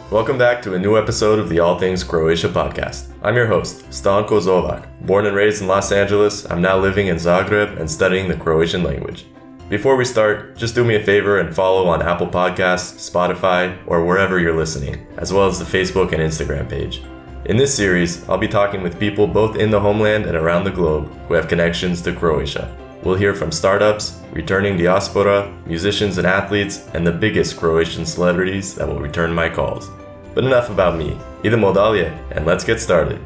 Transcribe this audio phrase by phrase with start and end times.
[0.00, 3.12] Welcome back to a new episode of the All Things Croatia podcast.
[3.22, 4.88] I'm your host, Stanko Zovak.
[5.06, 8.82] Born and raised in Los Angeles, I'm now living in Zagreb and studying the Croatian
[8.82, 9.26] language.
[9.68, 14.04] Before we start, just do me a favor and follow on Apple Podcasts, Spotify, or
[14.04, 17.02] wherever you're listening, as well as the Facebook and Instagram page.
[17.44, 20.70] In this series, I'll be talking with people both in the homeland and around the
[20.72, 22.76] globe who have connections to Croatia.
[23.04, 28.88] We'll hear from startups, returning diaspora, musicians and athletes, and the biggest Croatian celebrities that
[28.88, 29.90] will return my calls.
[30.34, 31.18] But enough about me.
[31.42, 33.20] Idemo dalje, and let's get started.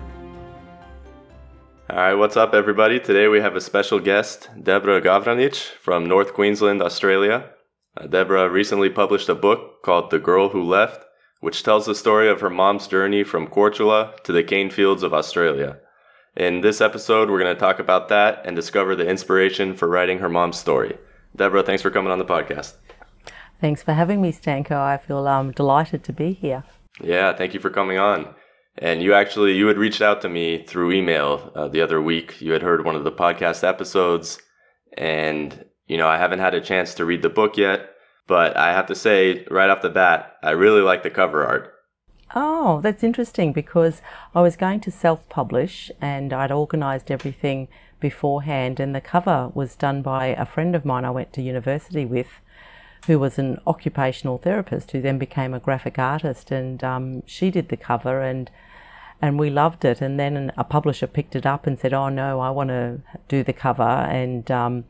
[1.89, 2.99] All right, what's up, everybody?
[2.99, 7.49] Today we have a special guest, Debra Gavranich from North Queensland, Australia.
[7.97, 11.05] Uh, Debra recently published a book called The Girl Who Left,
[11.39, 15.15] which tells the story of her mom's journey from Korčula to the cane fields of
[15.15, 15.79] Australia.
[16.37, 20.19] In this episode, we're going to talk about that and discover the inspiration for writing
[20.19, 20.97] her mom's story.
[21.35, 22.75] Debra, thanks for coming on the podcast.
[23.61, 24.73] Thanks for having me, Stanko.
[24.73, 26.65] I feel um, delighted to be here.
[27.03, 28.35] Yeah, thank you for coming on.
[28.77, 32.41] And you actually you had reached out to me through email uh, the other week.
[32.41, 34.39] You had heard one of the podcast episodes,
[34.97, 37.91] and you know I haven't had a chance to read the book yet,
[38.29, 41.75] but I have to say right off the bat, I really like the cover art.
[42.35, 44.03] Oh, that's interesting because
[44.35, 47.69] I was going to self-publish and I'd organised everything
[48.01, 52.05] beforehand, and the cover was done by a friend of mine I went to university
[52.05, 52.29] with
[53.07, 57.69] who was an occupational therapist who then became a graphic artist and um, she did
[57.69, 58.51] the cover and
[59.21, 60.01] and we loved it.
[60.01, 63.43] And then a publisher picked it up and said, "Oh no, I want to do
[63.43, 64.85] the cover." And um,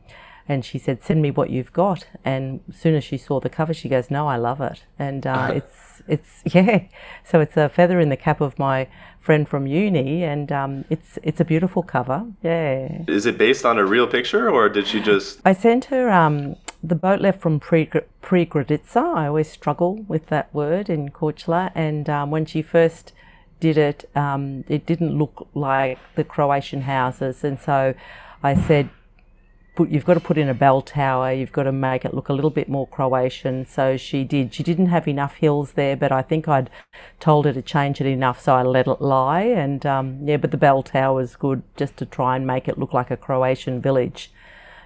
[0.47, 3.49] and she said, "Send me what you've got." And as soon as she saw the
[3.49, 6.83] cover, she goes, "No, I love it." And uh, it's it's yeah.
[7.23, 8.87] So it's a feather in the cap of my
[9.19, 12.25] friend from uni, and um, it's it's a beautiful cover.
[12.41, 13.03] Yeah.
[13.07, 15.39] Is it based on a real picture, or did she just?
[15.45, 16.09] I sent her.
[16.09, 19.03] Um, the boat left from Prigradica.
[19.15, 23.11] I always struggle with that word in Korčula, and um, when she first
[23.59, 27.93] did it, um, it didn't look like the Croatian houses, and so
[28.41, 28.89] I said,
[29.79, 31.31] "Put you've got to put in a bell tower.
[31.31, 34.53] You've got to make it look a little bit more Croatian." So she did.
[34.53, 36.69] She didn't have enough hills there, but I think I'd
[37.19, 39.43] told her to change it enough, so I let it lie.
[39.43, 42.77] And um, yeah, but the bell tower was good just to try and make it
[42.77, 44.31] look like a Croatian village.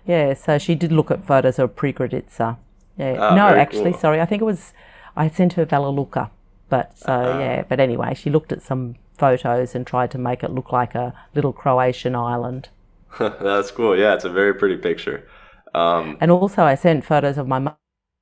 [0.05, 2.57] Yeah, so she did look at photos of Prigradica.
[2.97, 3.99] Yeah, Ah, no, actually, cool.
[4.01, 4.73] sorry, I think it was
[5.15, 6.29] I sent her Vela Luka,
[6.69, 7.39] but so Ah.
[7.39, 10.93] yeah, but anyway, she looked at some photos and tried to make it look like
[10.93, 12.69] a little Croatian island.
[13.19, 13.97] That's cool.
[13.97, 15.27] Yeah, it's a very pretty picture.
[15.73, 17.59] Um, And also, I sent photos of my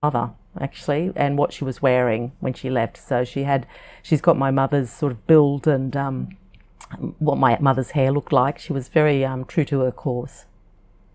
[0.03, 2.97] mother actually and what she was wearing when she left.
[2.97, 3.65] So she had,
[4.03, 6.37] she's got my mother's sort of build and um,
[7.19, 8.59] what my mother's hair looked like.
[8.59, 10.45] She was very um, true to her course.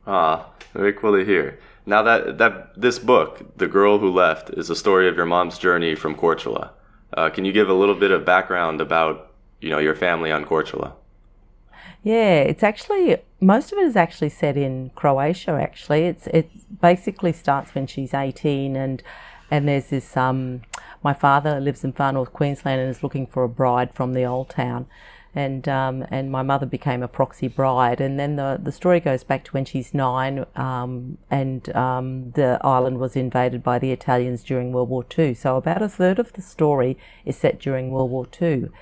[0.07, 1.59] ah, very cool to hear.
[1.87, 5.59] Now that that this book, "The Girl Who Left," is a story of your mom's
[5.59, 6.71] journey from Korčula.
[7.17, 10.45] Uh, can you give a little bit of background about you know your family on
[10.45, 10.93] Korčula?
[12.03, 15.53] Yeah, it's actually most of it is actually set in Croatia.
[15.53, 19.03] Actually, it's it basically starts when she's eighteen, and
[19.51, 20.63] and there's this um,
[21.03, 24.25] my father lives in far north Queensland and is looking for a bride from the
[24.25, 24.87] old town,
[25.35, 29.23] and um, and my mother became a proxy bride, and then the the story goes
[29.23, 34.43] back to when she's nine, um, and um, the island was invaded by the Italians
[34.43, 35.35] during World War Two.
[35.35, 38.73] So about a third of the story is set during World War Two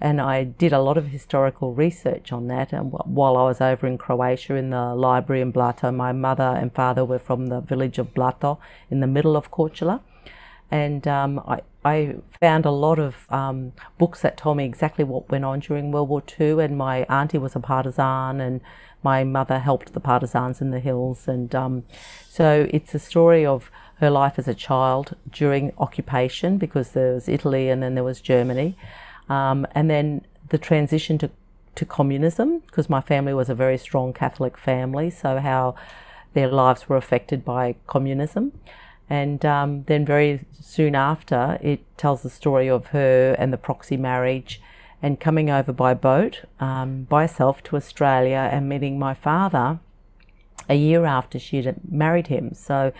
[0.00, 2.72] and I did a lot of historical research on that.
[2.72, 6.72] And while I was over in Croatia in the library in Blato, my mother and
[6.74, 8.58] father were from the village of Blato
[8.90, 10.00] in the middle of Korčula.
[10.70, 15.30] And um, I, I found a lot of um, books that told me exactly what
[15.30, 16.60] went on during World War II.
[16.60, 18.60] And my auntie was a partisan, and
[19.02, 21.28] my mother helped the partisans in the hills.
[21.28, 21.84] And um,
[22.26, 27.28] so it's a story of her life as a child during occupation because there was
[27.28, 28.76] Italy and then there was Germany.
[29.30, 31.30] Um, and then the transition to,
[31.76, 35.76] to communism, because my family was a very strong Catholic family, so how
[36.34, 38.52] their lives were affected by communism.
[39.08, 43.96] And um, then very soon after, it tells the story of her and the proxy
[43.96, 44.60] marriage
[45.02, 49.78] and coming over by boat um, by herself to Australia and meeting my father
[50.68, 52.54] a year after she'd married him.
[52.54, 52.92] So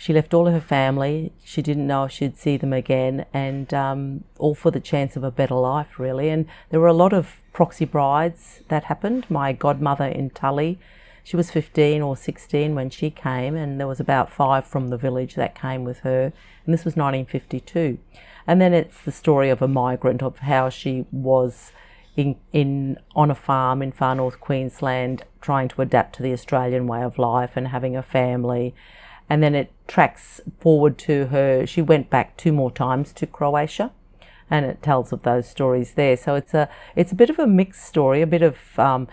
[0.00, 1.30] she left all of her family.
[1.44, 5.22] She didn't know if she'd see them again, and um, all for the chance of
[5.22, 6.30] a better life, really.
[6.30, 9.26] And there were a lot of proxy brides that happened.
[9.28, 10.78] My godmother in Tully,
[11.22, 14.96] she was 15 or 16 when she came, and there was about five from the
[14.96, 16.32] village that came with her.
[16.64, 17.98] And this was 1952.
[18.46, 21.72] And then it's the story of a migrant of how she was
[22.16, 26.86] in, in on a farm in far north Queensland, trying to adapt to the Australian
[26.86, 28.74] way of life and having a family.
[29.30, 31.64] And then it tracks forward to her.
[31.64, 33.92] She went back two more times to Croatia,
[34.50, 36.16] and it tells of those stories there.
[36.16, 39.06] So it's a it's a bit of a mixed story, a bit of um,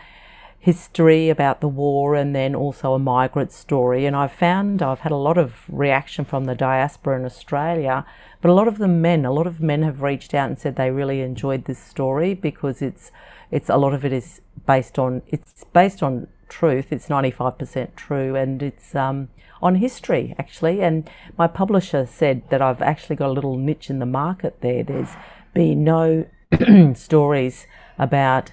[0.59, 4.05] history about the war, and then also a migrant story.
[4.07, 8.03] And I've found I've had a lot of reaction from the diaspora in Australia,
[8.41, 9.23] but a lot of the men.
[9.23, 12.81] A lot of men have reached out and said they really enjoyed this story because
[12.81, 13.11] it's
[13.51, 16.87] it's a lot of it is based on it's based on truth.
[16.91, 19.29] It's ninety five percent true, and it's um,
[19.61, 20.81] on history actually.
[20.81, 24.83] And my publisher said that I've actually got a little niche in the market there.
[24.83, 25.15] There's
[25.53, 26.25] been no
[26.95, 27.67] stories
[27.97, 28.51] about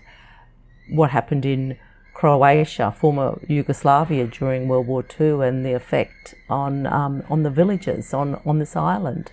[0.91, 1.79] what happened in
[2.14, 8.14] Croatia, former Yugoslavia during World War II, and the effect on um, on the villages
[8.14, 9.32] on on this island.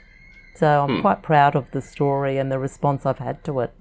[0.56, 1.02] So I'm hmm.
[1.02, 3.74] quite proud of the story and the response I've had to it.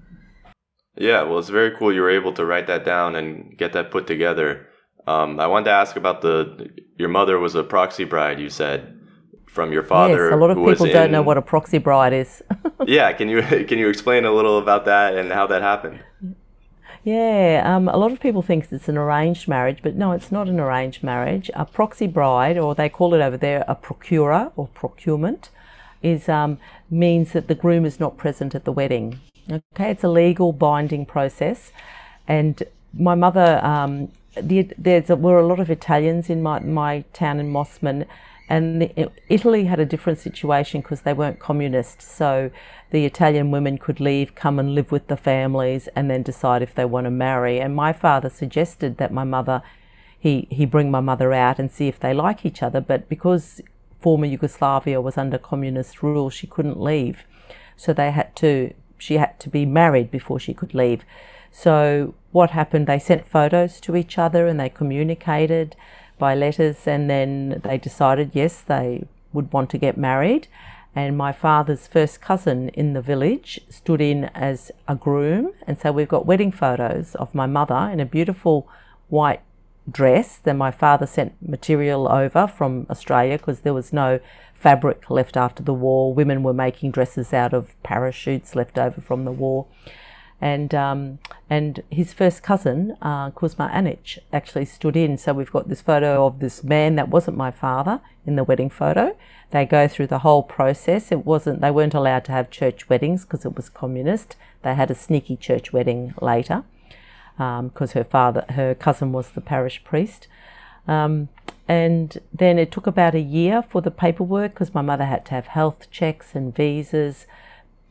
[0.96, 3.90] Yeah, well, it's very cool you were able to write that down and get that
[3.90, 4.66] put together.
[5.10, 8.38] Um, I wanted to ask about the your mother was a proxy bride.
[8.38, 8.96] You said
[9.46, 10.24] from your father.
[10.26, 12.42] Yes, a lot of people don't know what a proxy bride is.
[12.86, 16.00] yeah, can you can you explain a little about that and how that happened?
[17.02, 20.48] Yeah, um, a lot of people think it's an arranged marriage, but no, it's not
[20.48, 21.50] an arranged marriage.
[21.54, 25.48] A proxy bride, or they call it over there a procurer or procurement,
[26.02, 26.58] is um,
[26.90, 29.18] means that the groom is not present at the wedding.
[29.50, 31.72] Okay, it's a legal binding process,
[32.28, 32.62] and
[32.92, 37.52] my mother um, the, there were a lot of Italians in my, my town in
[37.52, 38.06] Mossman,
[38.48, 42.02] and the, Italy had a different situation because they weren't communist.
[42.02, 42.50] So
[42.90, 46.74] the Italian women could leave, come and live with the families, and then decide if
[46.74, 47.60] they want to marry.
[47.60, 49.62] And my father suggested that my mother,
[50.18, 52.80] he, he bring my mother out and see if they like each other.
[52.80, 53.60] But because
[54.00, 57.24] former Yugoslavia was under communist rule, she couldn't leave.
[57.76, 61.04] So they had to, she had to be married before she could leave.
[61.52, 62.86] So what happened?
[62.86, 65.76] They sent photos to each other and they communicated
[66.18, 70.46] by letters, and then they decided yes, they would want to get married.
[70.94, 75.92] And my father's first cousin in the village stood in as a groom, and so
[75.92, 78.68] we've got wedding photos of my mother in a beautiful
[79.08, 79.40] white
[79.90, 80.38] dress.
[80.38, 84.20] Then my father sent material over from Australia because there was no
[84.52, 86.12] fabric left after the war.
[86.12, 89.66] Women were making dresses out of parachutes left over from the war
[90.40, 95.18] and um, and his first cousin uh, Kuzma Anic actually stood in.
[95.18, 98.70] So we've got this photo of this man that wasn't my father in the wedding
[98.70, 99.16] photo.
[99.50, 101.12] They go through the whole process.
[101.12, 104.36] It wasn't they weren't allowed to have church weddings because it was communist.
[104.62, 106.64] They had a sneaky church wedding later
[107.36, 110.26] because um, her father her cousin was the parish priest.
[110.88, 111.28] Um,
[111.68, 115.32] and then it took about a year for the paperwork because my mother had to
[115.32, 117.26] have health checks and visas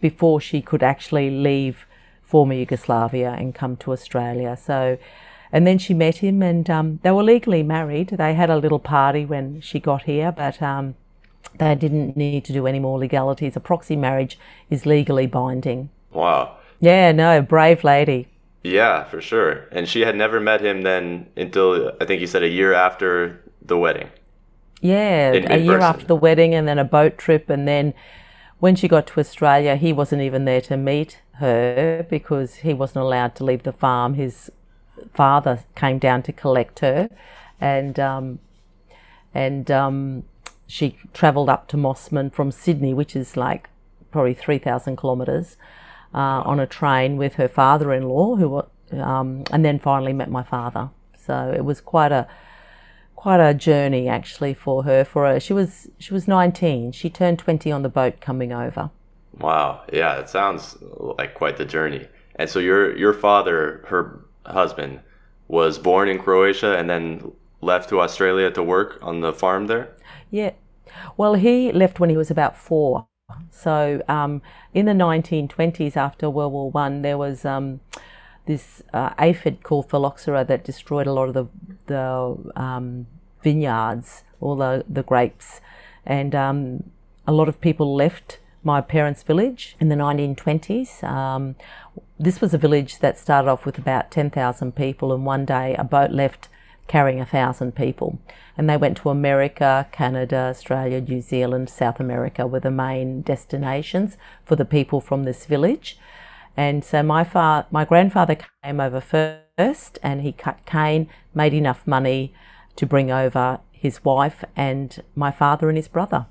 [0.01, 1.85] before she could actually leave
[2.29, 4.55] former Yugoslavia and come to Australia.
[4.55, 4.99] So,
[5.51, 8.09] and then she met him, and um, they were legally married.
[8.09, 10.93] They had a little party when she got here, but um,
[11.57, 13.55] they didn't need to do any more legalities.
[13.55, 14.37] A proxy marriage
[14.69, 15.89] is legally binding.
[16.11, 16.57] Wow.
[16.79, 18.27] Yeah, no, brave lady.
[18.63, 19.65] Yeah, for sure.
[19.71, 23.41] And she had never met him then until I think you said a year after
[23.63, 24.09] the wedding.
[24.81, 25.95] Yeah, in, in a year person.
[25.95, 27.95] after the wedding, and then a boat trip, and then
[28.59, 33.03] when she got to Australia, he wasn't even there to meet her because he wasn't
[33.03, 34.13] allowed to leave the farm.
[34.13, 34.51] His
[35.13, 37.09] father came down to collect her,
[37.59, 38.39] and um,
[39.33, 40.23] and um,
[40.67, 43.69] she travelled up to Mossman from Sydney, which is like
[44.11, 45.57] probably three thousand kilometres,
[46.13, 48.63] uh, on a train with her father-in-law, who
[48.99, 50.89] um, and then finally met my father.
[51.17, 52.27] So it was quite a
[53.15, 55.03] quite a journey actually for her.
[55.05, 56.91] For her, she was she was nineteen.
[56.91, 58.91] She turned twenty on the boat coming over.
[59.37, 59.83] Wow.
[59.91, 62.07] Yeah, it sounds like quite the journey.
[62.35, 65.01] And so your your father, her husband,
[65.47, 67.31] was born in Croatia and then
[67.61, 69.89] left to Australia to work on the farm there?
[70.31, 70.51] Yeah.
[71.17, 73.07] Well, he left when he was about four.
[73.51, 74.41] So um,
[74.73, 77.79] in the 1920s, after World War One, there was um,
[78.45, 81.47] this uh, aphid called phylloxera that destroyed a lot of the
[81.85, 83.05] the um,
[83.43, 85.61] vineyards, all the the grapes,
[86.05, 86.89] and um,
[87.27, 91.03] a lot of people left my parents' village in the 1920s.
[91.03, 91.55] Um,
[92.19, 95.83] this was a village that started off with about 10,000 people, and one day a
[95.83, 96.49] boat left
[96.87, 98.19] carrying a thousand people.
[98.57, 104.17] And they went to America, Canada, Australia, New Zealand, South America were the main destinations
[104.43, 105.97] for the people from this village.
[106.57, 111.87] And so my fa- my grandfather came over first, and he cut cane, made enough
[111.87, 112.33] money
[112.75, 116.25] to bring over his wife and my father and his brother.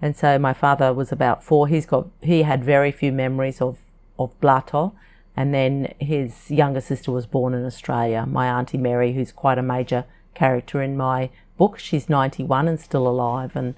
[0.00, 1.68] And so my father was about four.
[1.68, 3.78] He's got he had very few memories of
[4.18, 4.92] of Blato,
[5.36, 8.26] and then his younger sister was born in Australia.
[8.26, 13.08] My auntie Mary, who's quite a major character in my book, she's 91 and still
[13.08, 13.74] alive and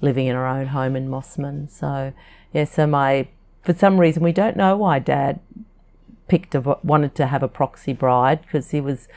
[0.00, 1.70] living in her own home in Mossman.
[1.70, 2.12] So
[2.52, 3.28] yeah, so my
[3.62, 5.40] for some reason, we don't know why Dad
[6.28, 9.08] picked a, wanted to have a proxy bride because he was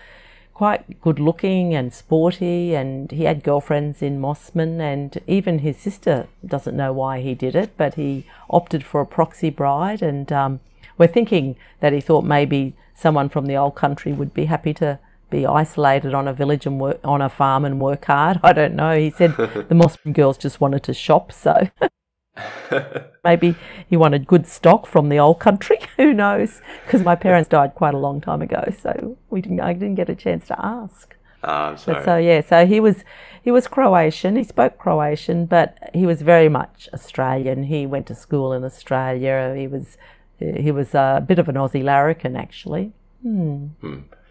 [0.54, 6.28] quite good looking and sporty, and he had girlfriends in Mossman, and even his sister
[6.46, 10.60] doesn't know why he did it, but he opted for a proxy bride, and um,
[10.98, 15.00] we're thinking that he thought maybe someone from the old country would be happy to
[15.30, 18.40] be isolated on a village and work on a farm and work hard.
[18.44, 18.96] I don't know.
[18.98, 21.70] He said the Mossman girls just wanted to shop, so
[23.24, 23.56] maybe
[23.88, 25.80] he wanted good stock from the old country.
[25.98, 26.62] Who knows?
[26.86, 29.60] Because my parents died quite a long time ago, so we didn't.
[29.60, 31.16] I didn't get a chance to ask.
[31.44, 31.96] Ah, I'm sorry.
[31.96, 33.04] But so yeah, so he was
[33.42, 34.36] he was Croatian.
[34.36, 37.64] He spoke Croatian, but he was very much Australian.
[37.64, 39.54] He went to school in Australia.
[39.58, 39.98] He was
[40.40, 42.92] he was a bit of an Aussie larrikin, actually.
[43.22, 43.68] Hmm.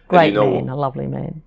[0.07, 1.41] Great you know- man, a lovely man.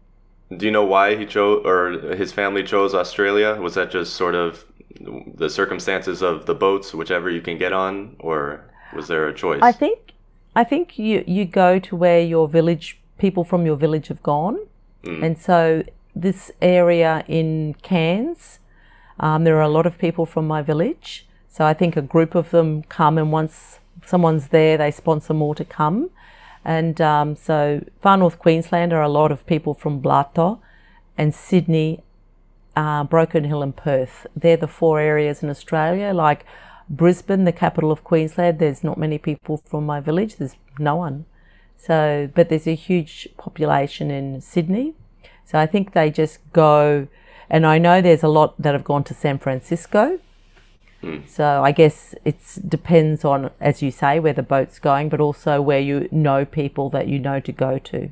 [0.54, 3.56] Do you know why he chose or his family chose Australia?
[3.61, 4.64] Was that just sort of
[5.00, 9.60] the circumstances of the boats, whichever you can get on, or was there a choice?
[9.62, 10.12] I think
[10.56, 14.58] I think you you go to where your village people from your village have gone,
[15.22, 15.82] and so
[16.14, 18.60] this area in Cairns,
[19.18, 21.26] um, there are a lot of people from my village.
[21.48, 25.54] So I think a group of them come, and once someone's there, they sponsor more
[25.54, 26.10] to come.
[26.64, 30.60] And um, so far north Queensland are a lot of people from Blato
[31.16, 32.02] and Sydney
[32.76, 34.26] uh, Broken Hill and Perth.
[34.34, 36.12] They're the four areas in Australia.
[36.12, 36.44] Like
[36.88, 40.36] Brisbane, the capital of Queensland, there's not many people from my village.
[40.36, 41.26] There's no one.
[41.76, 44.94] So, but there's a huge population in Sydney.
[45.44, 47.08] So I think they just go,
[47.50, 50.18] and I know there's a lot that have gone to San Francisco.
[51.26, 55.60] So I guess it depends on, as you say, where the boat's going, but also
[55.60, 58.10] where you know people that you know to go to.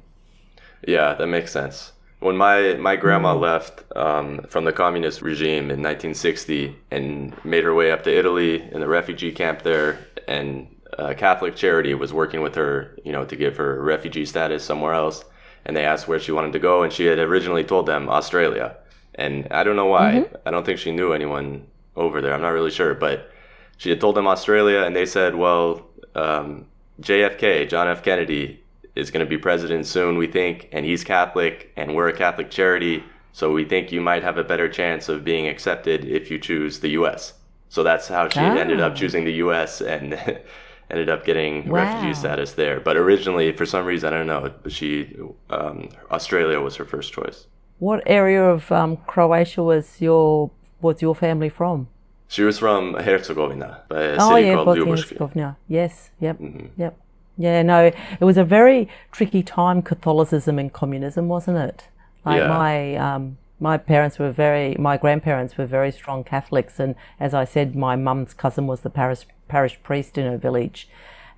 [0.87, 1.92] Yeah, that makes sense.
[2.23, 7.75] When my, my grandma left um, from the communist regime in 1960 and made her
[7.75, 9.99] way up to Italy in the refugee camp there,
[10.29, 14.62] and a Catholic charity was working with her, you know, to give her refugee status
[14.62, 15.25] somewhere else,
[15.64, 18.76] and they asked where she wanted to go, and she had originally told them Australia,
[19.17, 20.26] and I don't know why.
[20.47, 22.35] I don't think she knew anyone over there.
[22.35, 23.33] I'm not really sure, but
[23.79, 26.67] she had told them Australia, and they said, well, um,
[27.00, 28.05] JFK, John F.
[28.05, 28.62] Kennedy,
[28.95, 32.51] is going to be president soon, we think, and he's Catholic, and we're a Catholic
[32.51, 36.39] charity, so we think you might have a better chance of being accepted if you
[36.39, 37.35] choose the U.S.
[37.71, 39.81] So that's how she ended up choosing the U.S.
[39.81, 40.13] and
[40.91, 41.85] ended up getting Wow.
[41.85, 42.81] refugee status there.
[42.81, 45.17] But originally, for some reason, I don't know, she
[45.49, 47.47] um, Australia was her first choice.
[47.79, 50.51] What area of um, Croatia was your
[50.83, 51.89] was your family from?
[52.29, 55.09] She was from Herzegovina, a Oh city yeah, called Bosnia and Ljubuški.
[55.09, 55.57] Herzegovina.
[55.69, 56.37] Yes, yep,
[56.77, 56.97] yep.
[57.39, 57.87] Yeah, no,
[58.21, 61.89] it was a very tricky time, Catholicism and communism, wasn't it?
[62.25, 62.49] Like Yeah.
[62.49, 67.45] my um, my parents were very, my grandparents were very strong Catholics, and as I
[67.45, 70.89] said, my mum's cousin was the parish parish priest in her village,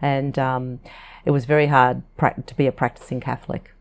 [0.02, 0.80] and um,
[1.24, 3.72] it was very hard prac- to be a practicing Catholic.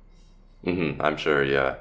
[0.63, 1.75] hmm I'm sure, yeah.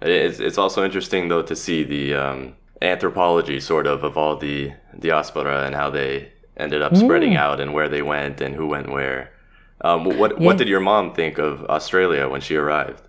[0.00, 4.72] It's, it's also interesting, though, to see the um, anthropology, sort of, of all the
[4.98, 6.98] diaspora and how they ended up Mm.
[6.98, 9.30] spreading out and where they went and who went where.
[9.82, 13.02] Um, what what did your mom think of Australia when she arrived?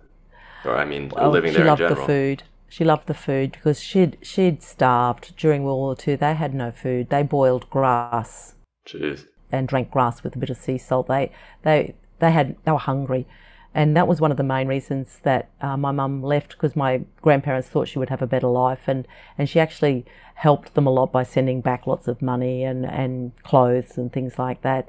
[0.64, 1.76] Or, I mean, Oh, living there in general.
[1.76, 2.42] She loved the food.
[2.68, 6.16] She loved the food because she'd she'd starved during World War Two.
[6.16, 7.10] They had no food.
[7.10, 8.54] They boiled grass
[8.86, 9.26] Jeez.
[9.52, 11.06] and drank grass with a bit of sea salt.
[11.06, 11.30] They
[11.62, 13.26] they they had they were hungry,
[13.74, 17.02] and that was one of the main reasons that uh, my mum left because my
[17.22, 19.06] grandparents thought she would have a better life, and
[19.38, 20.04] and she actually
[20.36, 24.38] helped them a lot by sending back lots of money and and clothes and things
[24.38, 24.88] like that.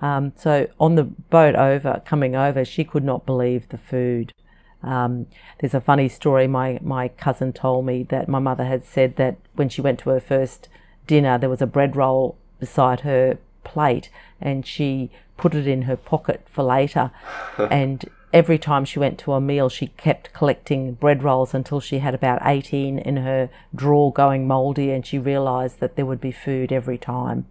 [0.00, 4.32] Um, so on the boat over coming over, she could not believe the food.
[4.82, 5.26] Um,
[5.60, 9.36] there's a funny story my, my cousin told me that my mother had said that
[9.54, 10.68] when she went to her first
[11.06, 15.96] dinner, there was a bread roll beside her plate and she put it in her
[15.96, 17.10] pocket for later.
[17.70, 21.98] and every time she went to a meal, she kept collecting bread rolls until she
[21.98, 26.32] had about 18 in her drawer going mouldy and she realised that there would be
[26.32, 27.46] food every time.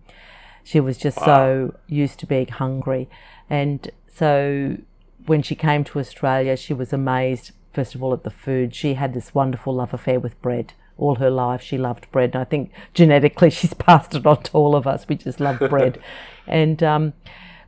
[0.70, 3.10] She was just so used to being hungry.
[3.50, 4.78] And so
[5.26, 8.76] when she came to Australia, she was amazed, first of all, at the food.
[8.76, 10.74] She had this wonderful love affair with bread.
[10.96, 12.36] All her life, she loved bread.
[12.36, 15.08] And I think genetically, she's passed it on to all of us.
[15.10, 16.00] We just love bread.
[16.46, 17.14] and, um,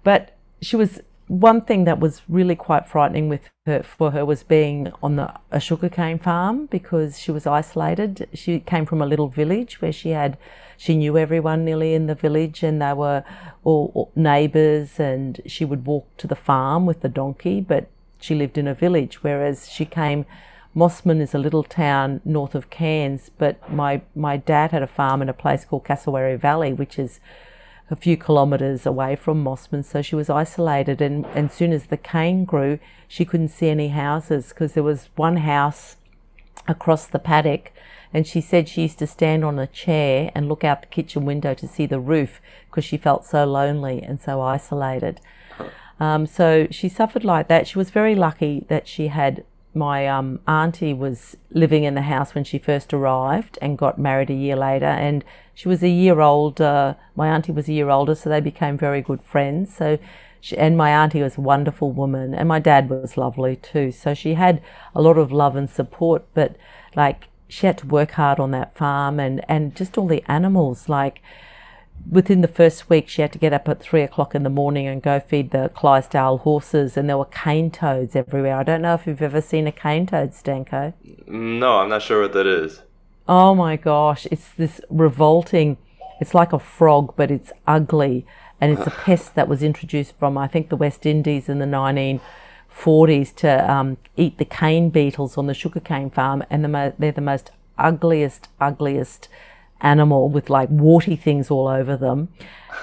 [0.03, 4.43] but she was, one thing that was really quite frightening with her, for her was
[4.43, 8.29] being on the, a sugarcane farm because she was isolated.
[8.35, 10.37] She came from a little village where she had,
[10.81, 13.23] she knew everyone nearly in the village and they were
[13.63, 17.87] all, neighbours and she would walk to the farm with the donkey, but
[18.19, 20.25] she lived in a village, whereas she came,
[20.75, 25.21] Mossman is a little town north of Cairns, but my, my dad had a farm
[25.21, 27.19] in a place called Cassowary Valley, which is
[27.91, 30.99] a few kilometres away from Mossman, so she was isolated.
[30.99, 35.09] And, and soon as the cane grew, she couldn't see any houses because there was
[35.15, 35.97] one house
[36.67, 37.71] across the paddock.
[38.13, 41.25] And she said she used to stand on a chair and look out the kitchen
[41.25, 45.21] window to see the roof because she felt so lonely and so isolated.
[45.99, 47.67] Um, so she suffered like that.
[47.67, 52.35] She was very lucky that she had my um, auntie was living in the house
[52.35, 56.19] when she first arrived and got married a year later and she was a year
[56.19, 59.97] older my auntie was a year older so they became very good friends so
[60.41, 64.13] she, and my auntie was a wonderful woman and my dad was lovely too so
[64.13, 64.61] she had
[64.93, 66.57] a lot of love and support but
[66.95, 70.89] like she had to work hard on that farm and and just all the animals
[70.89, 71.21] like
[72.09, 74.87] within the first week, she had to get up at three o'clock in the morning
[74.87, 78.55] and go feed the Clydesdale horses, and there were cane toads everywhere.
[78.55, 80.93] I don't know if you've ever seen a cane toad, Stanko.
[81.27, 82.81] No, I'm not sure what that is.
[83.27, 85.77] Oh my gosh, it's this revolting.
[86.19, 88.25] It's like a frog, but it's ugly,
[88.59, 91.65] and it's a pest that was introduced from I think the West Indies in the
[92.71, 97.11] 1940s to um, eat the cane beetles on the sugarcane farm, and the mo- they're
[97.11, 99.27] the most ugliest, ugliest
[99.81, 102.29] animal with like warty things all over them,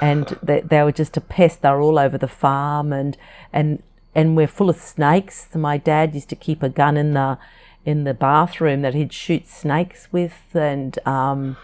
[0.00, 1.62] and they, they were just a pest.
[1.62, 3.16] They were all over the farm, and
[3.52, 3.83] and
[4.14, 5.49] and we're full of snakes.
[5.54, 7.38] My dad used to keep a gun in the
[7.85, 11.57] in the bathroom that he'd shoot snakes with, and um,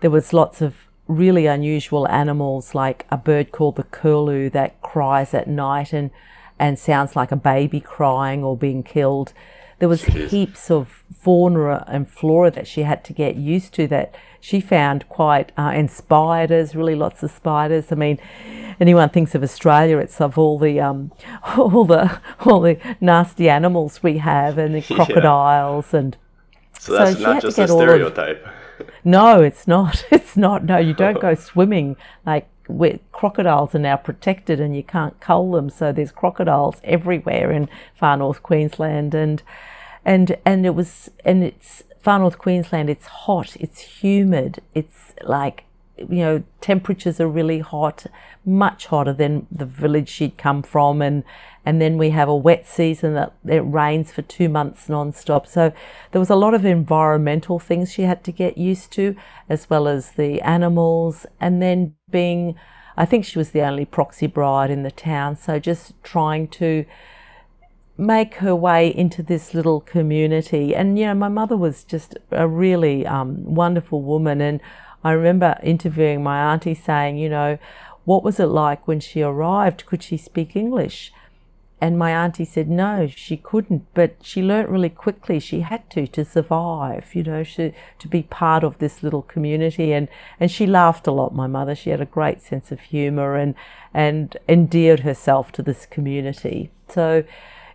[0.00, 5.32] there was lots of really unusual animals like a bird called the curlew that cries
[5.32, 6.10] at night and
[6.58, 9.32] and sounds like a baby crying or being killed.
[9.78, 10.28] There was Jeez.
[10.28, 15.08] heaps of fauna and flora that she had to get used to that she found
[15.08, 17.90] quite, uh, and spiders, really lots of spiders.
[17.90, 18.18] I mean,
[18.80, 21.12] anyone thinks of Australia, it's of all the um,
[21.56, 25.98] all the all the nasty animals we have, and the crocodiles, yeah.
[26.00, 26.16] and
[26.78, 28.46] so that's so not just a stereotype.
[28.46, 30.04] Of, no, it's not.
[30.12, 30.64] It's not.
[30.64, 32.46] No, you don't go swimming like
[33.12, 35.70] crocodiles are now protected and you can't cull them.
[35.70, 39.42] So there's crocodiles everywhere in far north Queensland, and
[40.04, 45.64] and and it was and it's far north Queensland, it's hot, it's humid, it's like,
[45.96, 48.06] you know, temperatures are really hot,
[48.44, 51.02] much hotter than the village she'd come from.
[51.02, 51.24] And,
[51.64, 55.48] and then we have a wet season that it rains for two months non-stop.
[55.48, 55.72] So
[56.12, 59.16] there was a lot of environmental things she had to get used to,
[59.48, 61.26] as well as the animals.
[61.40, 62.54] And then being,
[62.96, 65.36] I think she was the only proxy bride in the town.
[65.36, 66.84] So just trying to,
[67.98, 70.74] make her way into this little community.
[70.74, 74.42] And, you know, my mother was just a really um, wonderful woman.
[74.42, 74.60] And
[75.02, 77.56] I remember interviewing my auntie saying, you know,
[78.04, 79.86] what was it like when she arrived?
[79.86, 81.10] Could she speak English?
[81.78, 85.38] And my auntie said no, she couldn't, but she learnt really quickly.
[85.38, 89.92] She had to to survive, you know, she, to be part of this little community.
[89.92, 90.08] And,
[90.40, 91.34] and she laughed a lot.
[91.34, 93.54] My mother, she had a great sense of humour and
[93.92, 96.70] and endeared herself to this community.
[96.88, 97.24] So,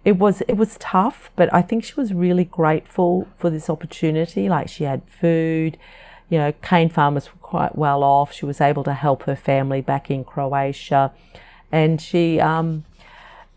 [0.04, 4.50] it was it was tough, but I think she was really grateful for this opportunity.
[4.50, 5.78] Like she had food,
[6.30, 8.34] you know, cane farmers were quite well off.
[8.34, 11.12] She was able to help her family back in Croatia,
[11.72, 12.84] and she um,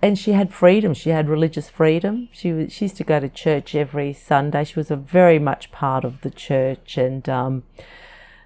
[0.04, 0.92] and she had freedom.
[0.92, 2.28] She had religious freedom.
[2.30, 4.64] She was, she used to go to church every Sunday.
[4.64, 7.62] She was a very much part of the church, and um,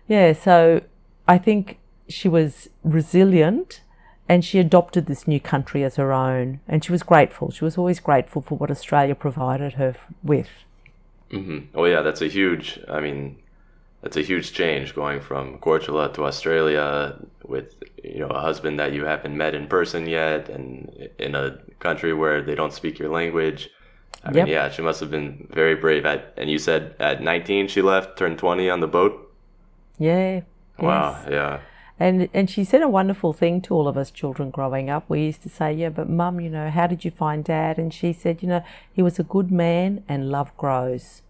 [0.07, 0.83] yeah, so
[1.27, 3.81] I think she was resilient
[4.29, 6.61] and she adopted this new country as her own.
[6.69, 7.51] And she was grateful.
[7.51, 10.51] She was always grateful for what Australia provided her with.
[11.33, 11.59] Mm-hmm.
[11.75, 12.79] Oh yeah, that's a huge.
[12.89, 13.37] I mean,
[14.03, 18.93] that's a huge change going from Korčula to Australia with you know a husband that
[18.93, 23.11] you haven't met in person yet, and in a country where they don't speak your
[23.11, 23.71] language.
[24.25, 24.47] I yep.
[24.47, 26.07] mean, yeah, she must have been very brave.
[26.07, 29.33] At and you said at 19 she left, turned 20 on the boat.
[29.99, 30.43] Yeah.
[30.79, 31.19] Wow.
[31.23, 31.31] Yes.
[31.31, 31.61] Yeah.
[32.01, 35.05] And and she said a wonderful thing to all of us children growing up.
[35.09, 37.93] We used to say, "Yeah, but mum, you know, how did you find dad?" And
[37.93, 41.23] she said, "You know, he was a good man, and love grows."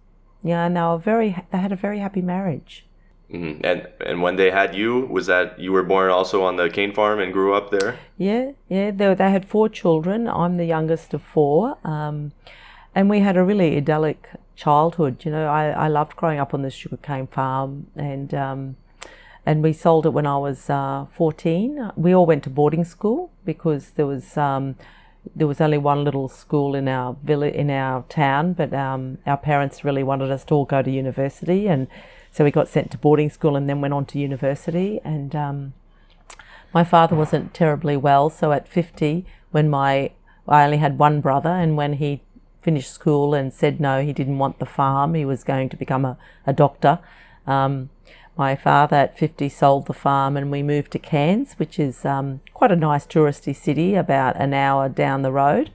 [0.43, 1.45] Yeah, and they were very.
[1.51, 2.85] They had a very happy marriage.
[3.33, 3.65] Mm-hmm.
[3.65, 6.93] And and when they had you, was that you were born also on the cane
[6.95, 7.99] farm and grew up there?
[8.17, 8.91] Yeah, yeah.
[8.91, 10.29] They, they had four children.
[10.29, 12.33] I'm the youngest of four, um,
[12.95, 15.25] and we had a really idyllic childhood.
[15.25, 18.77] You know, I, I loved growing up on the sugarcane farm, and um,
[19.45, 21.93] and we sold it when I was uh, 14.
[21.97, 24.77] We all went to boarding school because there was um,
[25.35, 29.37] there was only one little school in our village in our town, but um, our
[29.37, 31.89] parents really wanted us to all go to university, and
[32.31, 35.01] so we got sent to boarding school and then went on to university.
[35.05, 35.73] And um,
[36.73, 40.13] my father wasn't terribly well, so at 50, when my
[40.47, 42.23] I only had one brother, and when he
[42.63, 46.05] finished school and said no, he didn't want the farm, he was going to become
[46.05, 46.99] a, a doctor.
[47.47, 47.91] Um,
[48.39, 52.41] my father at 50 sold the farm and we moved to Cairns, which is um,
[52.55, 55.73] quite a nice touristy city, about an hour down the road.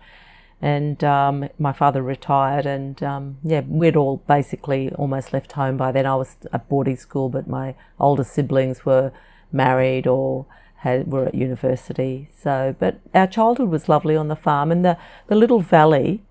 [0.62, 5.92] And um, my father retired, and um, yeah, we'd all basically almost left home by
[5.92, 6.06] then.
[6.06, 9.12] I was at boarding school, but my older siblings were
[9.52, 10.46] married or
[10.78, 12.30] had, were at university.
[12.34, 14.98] So, but our childhood was lovely on the farm, and the,
[15.28, 16.24] the little valley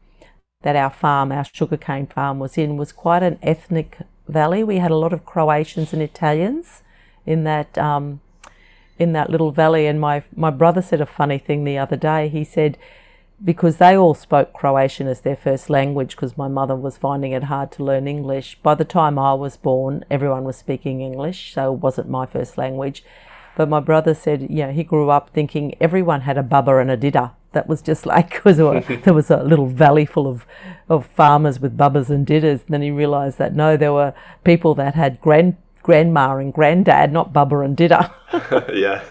[0.62, 4.62] that our farm, our sugarcane farm, was in was quite an ethnic valley.
[4.62, 6.82] We had a lot of Croatians and Italians
[7.26, 8.20] in that um,
[8.98, 9.87] in that little valley.
[9.87, 12.28] And my my brother said a funny thing the other day.
[12.28, 12.78] He said
[13.44, 17.44] because they all spoke Croatian as their first language because my mother was finding it
[17.44, 18.58] hard to learn English.
[18.62, 22.56] By the time I was born, everyone was speaking English, so it wasn't my first
[22.56, 23.02] language.
[23.56, 26.90] But my brother said, you know, he grew up thinking everyone had a baba and
[26.90, 27.32] a dida.
[27.52, 28.56] That was just like because
[29.02, 30.46] there was a little valley full of,
[30.88, 32.60] of farmers with bubbas and didas.
[32.62, 37.12] And then he realised that no, there were people that had grand grandma and granddad,
[37.12, 38.12] not bubba and dida.
[38.74, 39.02] yeah,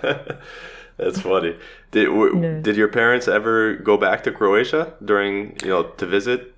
[0.97, 1.58] that's funny.
[1.91, 6.56] Did w- did your parents ever go back to Croatia during you know to visit?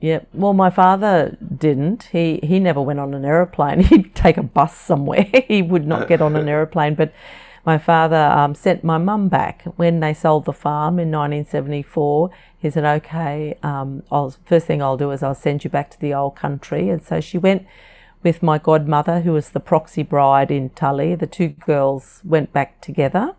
[0.00, 0.20] Yeah.
[0.32, 2.04] Well, my father didn't.
[2.10, 3.80] He he never went on an aeroplane.
[3.80, 5.30] He'd take a bus somewhere.
[5.46, 6.94] he would not get on an aeroplane.
[6.94, 7.12] But
[7.64, 12.30] my father um, sent my mum back when they sold the farm in 1974.
[12.58, 16.00] He said, "Okay, um, I'll, first thing I'll do is I'll send you back to
[16.00, 17.66] the old country." And so she went
[18.22, 21.14] with my godmother, who was the proxy bride in Tully.
[21.14, 23.34] The two girls went back together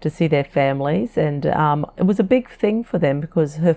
[0.00, 3.76] to see their families, and um, it was a big thing for them because her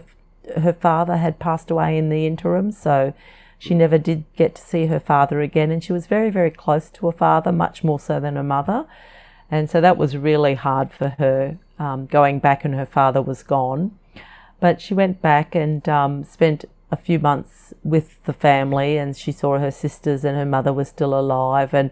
[0.58, 3.14] her father had passed away in the interim, so
[3.58, 6.90] she never did get to see her father again, and she was very very close
[6.90, 8.86] to her father, much more so than her mother,
[9.52, 13.44] and so that was really hard for her um, going back, and her father was
[13.44, 13.98] gone,
[14.60, 19.32] but she went back and um, spent a few months with the family, and she
[19.32, 21.92] saw her sisters, and her mother was still alive, and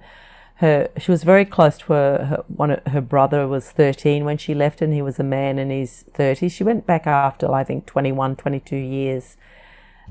[0.56, 4.56] her she was very close to her, her one her brother was 13 when she
[4.56, 7.86] left and he was a man in his 30s she went back after i think
[7.86, 9.38] 21 22 years.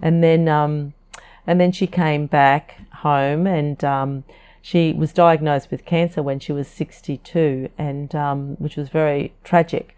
[0.03, 0.95] And then um,
[1.47, 4.25] and then she came back home and um,
[4.67, 9.97] she was diagnosed with cancer when she was 62 and um, which was very tragic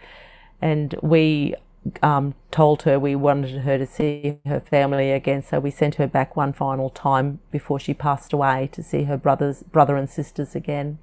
[0.60, 1.54] and we
[2.02, 6.06] um, told her we wanted her to see her family again, so we sent her
[6.06, 10.54] back one final time before she passed away to see her brothers, brother and sisters
[10.54, 10.98] again.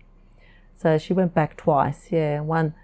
[0.76, 2.76] So she went back twice, yeah, one,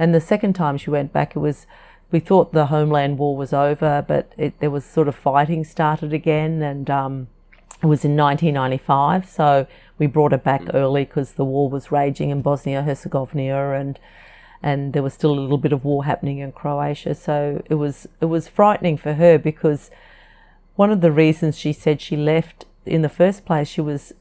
[0.00, 1.68] and the second time she went back, it was
[2.10, 6.12] we thought the homeland war was over, but it, there was sort of fighting started
[6.12, 7.28] again, and um,
[7.84, 9.28] it was in 1995.
[9.28, 9.66] So
[9.98, 14.00] we brought her back early because the war was raging in Bosnia Herzegovina, and
[14.62, 17.14] and there was still a little bit of war happening in Croatia.
[17.14, 19.90] So it was it was frightening for her because
[20.76, 24.14] one of the reasons she said she left in the first place she was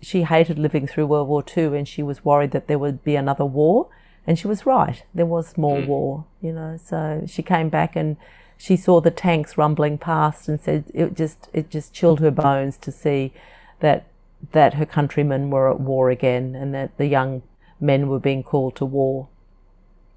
[0.00, 3.16] she hated living through World War II and she was worried that there would be
[3.16, 3.88] another war.
[4.26, 5.02] And she was right.
[5.14, 5.86] There was more mm.
[5.86, 6.78] war, you know.
[6.82, 8.16] So she came back and
[8.60, 12.76] she saw the tanks rumbling past and said it just it just chilled her bones
[12.76, 13.32] to see
[13.80, 14.04] that
[14.52, 17.42] that her countrymen were at war again and that the young
[17.80, 19.28] men were being called to war.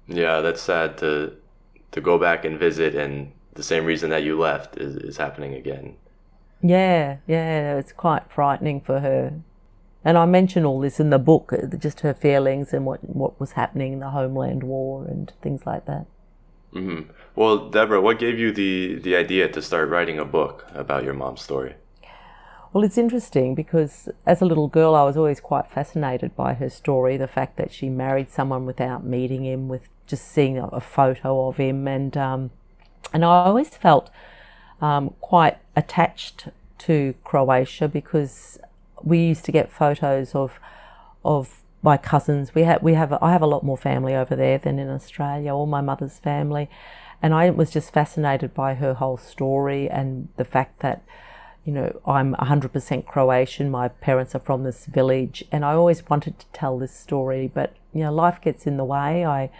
[0.06, 1.32] Yeah, that's sad to
[1.92, 5.54] to go back and visit, and the same reason that you left is, is happening
[5.54, 5.96] again.
[6.60, 9.40] Yeah, yeah, it's quite frightening for her.
[10.04, 13.40] And I mention all this in the book, uh, just her feelings and what what
[13.40, 16.04] was happening in the Homeland War and things like that.
[16.74, 17.10] Mm-hmm.
[17.36, 21.14] Well, Debra, what gave you the the idea to start writing a book about your
[21.14, 21.74] mom's story?
[22.72, 26.68] Well, it's interesting because as a little girl, I was always quite fascinated by her
[26.68, 27.16] story.
[27.16, 31.46] The fact that she married someone without meeting him, with just seeing a, a photo
[31.46, 32.50] of him, and um,
[33.12, 34.10] and I always felt
[34.80, 38.58] um, quite attached to Croatia because
[39.02, 40.58] we used to get photos of
[41.24, 42.54] of my cousins.
[42.54, 45.54] We have we have I have a lot more family over there than in Australia.
[45.54, 46.68] All my mother's family,
[47.22, 51.04] and I was just fascinated by her whole story and the fact that
[51.64, 53.70] you know, I'm 100% Croatian.
[53.70, 57.74] My parents are from this village, and I always wanted to tell this story, but
[57.94, 59.24] you know, life gets in the way.
[59.24, 59.50] I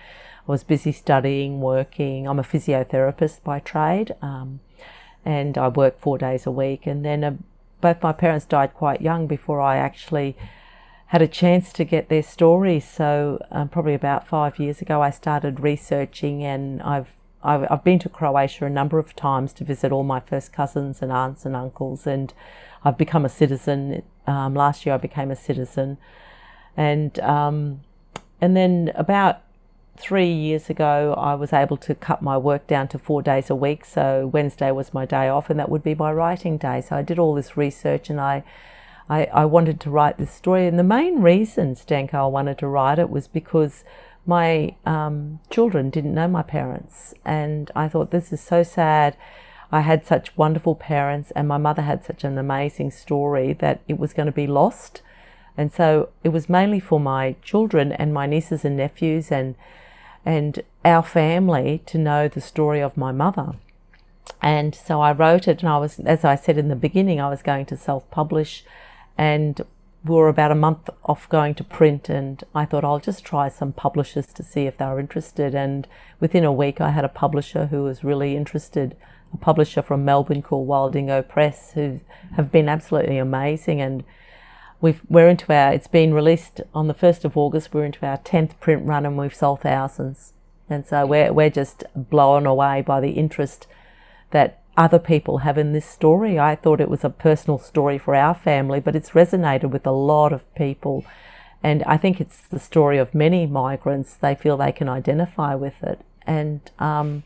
[0.47, 2.29] was busy studying, working.
[2.29, 4.61] I'm a physiotherapist by trade, um,
[5.25, 6.87] and I work four days a week.
[6.87, 7.37] And then uh,
[7.81, 10.37] both my parents died quite young before I actually
[11.07, 12.89] had a chance to get their stories.
[12.89, 17.09] So um, probably about five years ago, I started researching, and I've
[17.43, 21.03] I've, I've been to Croatia a number of times to visit all my first cousins
[21.03, 22.33] and aunts and uncles, and
[22.85, 24.03] I've become a citizen.
[24.27, 25.99] Um, last year, I became a citizen,
[26.77, 27.83] and um,
[28.41, 29.43] and then about
[29.97, 33.55] three years ago, I was able to cut my work down to four days a
[33.55, 33.85] week.
[33.85, 36.81] So Wednesday was my day off, and that would be my writing day.
[36.81, 38.43] So I did all this research, and I
[39.09, 40.67] I, I wanted to write this story.
[40.67, 43.85] And the main reason, Stanko, I wanted to write it was because
[44.27, 47.15] my um, children didn't know my parents.
[47.25, 49.17] And I thought, this is so sad.
[49.71, 53.99] I had such wonderful parents, and my mother had such an amazing story that it
[53.99, 55.03] was going to be lost.
[55.57, 59.55] And so it was mainly for my children and my nieces and nephews and
[60.27, 63.55] and our family to know the story of my mother.
[64.41, 67.29] And so I wrote it, and I was, as I said in the beginning, I
[67.29, 68.65] was going to self publish,
[69.17, 69.61] and
[70.05, 72.09] we were about a month off going to print.
[72.09, 75.55] And I thought I'll just try some publishers to see if they were interested.
[75.55, 75.89] And
[76.21, 78.97] within a week, I had a publisher who was really interested,
[79.33, 82.01] a publisher from Melbourne called Wild Dingo Press, who
[82.37, 83.81] have been absolutely amazing.
[83.81, 84.05] And
[84.81, 88.19] we've, we're into our, it's been released on the 1st of August, we're into our
[88.19, 90.35] 10th print run, and we've sold thousands.
[90.69, 93.67] And so we're, we're just blown away by the interest
[94.33, 96.39] that other people have in this story.
[96.39, 99.93] I thought it was a personal story for our family, but it's resonated with a
[99.93, 101.05] lot of people.
[101.63, 104.15] And I think it's the story of many migrants.
[104.15, 106.01] They feel they can identify with it.
[106.27, 107.23] And um,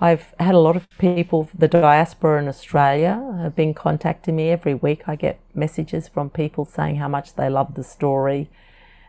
[0.00, 4.74] I've had a lot of people, the diaspora in Australia, have been contacting me every
[4.74, 5.08] week.
[5.08, 8.50] I get messages from people saying how much they love the story.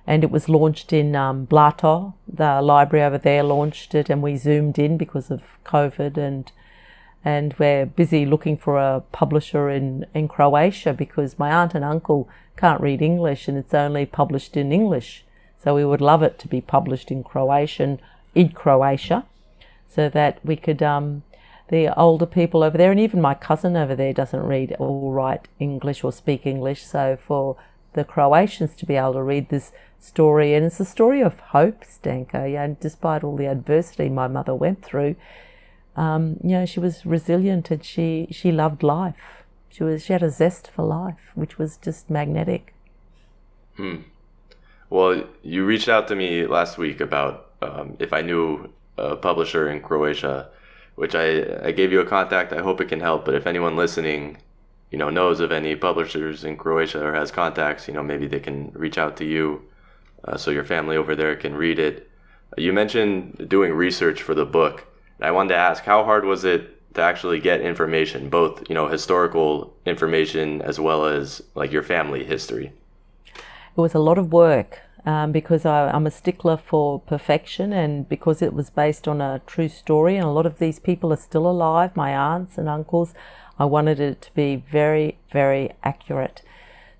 [0.06, 4.36] And it was launched in um, Blato, the library over there launched it, and we
[4.36, 6.52] zoomed in because of COVID and
[7.26, 12.28] and we're busy looking for a publisher in, in Croatia because my aunt and uncle
[12.58, 15.24] can't read English and it's only published in English.
[15.64, 18.00] So we would love it to be published in Croatian
[18.36, 19.26] in Croatia,
[19.88, 21.24] so that we could um,
[21.70, 25.48] the older people over there and even my cousin over there doesn't read or write
[25.60, 26.84] English or speak English.
[26.86, 27.56] So for
[27.94, 31.84] the Croatians to be able to read this story, and it's a story of hope,
[31.84, 32.52] Stanko.
[32.52, 35.16] Yeah, and despite all the adversity my mother went through,
[35.96, 39.44] um, you know, she was resilient and she, she loved life.
[39.74, 42.76] She was she had a zest for life, which was just magnetic.
[43.76, 44.02] Hmm.
[44.92, 49.68] Well, you reached out to me last week about um, if I knew a publisher
[49.68, 50.50] in Croatia,
[50.94, 52.54] which I I gave you a contact.
[52.54, 53.26] I hope it can help.
[53.26, 54.38] But if anyone listening,
[54.92, 58.40] you know, knows of any publishers in Croatia or has contacts, you know, maybe they
[58.40, 59.64] can reach out to you,
[60.26, 62.12] uh, so your family over there can read it.
[62.58, 64.86] You mentioned doing research for the book.
[65.20, 68.88] I wanted to ask, how hard was it to actually get information, both you know
[68.88, 72.74] historical information as well as like your family history?
[73.36, 78.08] It was a lot of work um, because I, I'm a stickler for perfection, and
[78.08, 81.18] because it was based on a true story, and a lot of these people are
[81.18, 83.14] still alive, my aunts and uncles.
[83.60, 86.42] I wanted it to be very, very accurate.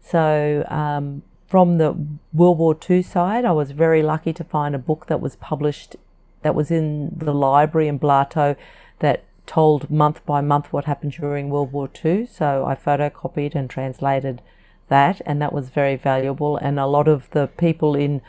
[0.02, 1.96] So um, from the
[2.32, 5.96] World War II side, I was very lucky to find a book that was published
[6.44, 8.56] that was in the library in Blato
[9.00, 12.26] that told month by month what happened during World War II.
[12.26, 14.42] So I photocopied and translated
[14.90, 16.58] that, and that was very valuable.
[16.58, 18.22] And a lot of the people in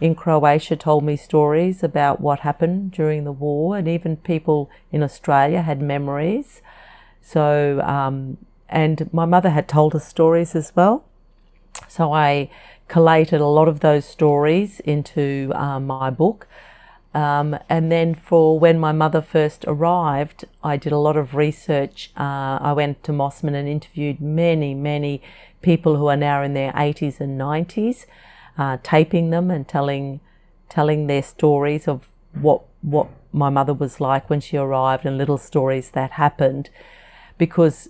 [0.00, 5.00] in Croatia told me stories about what happened during the war, and even people in
[5.00, 6.60] Australia had memories.
[7.20, 11.04] So, um, and my mother had told us stories as well.
[11.86, 12.50] So I
[12.88, 16.48] collated a lot of those stories into um, my book.
[17.14, 22.10] Um, and then for when my mother first arrived, I did a lot of research.
[22.16, 25.20] Uh, I went to Mossman and interviewed many, many
[25.60, 28.06] people who are now in their 80s and 90s,
[28.56, 30.20] uh, taping them and telling,
[30.68, 35.38] telling their stories of what what my mother was like when she arrived and little
[35.38, 36.70] stories that happened,
[37.38, 37.88] because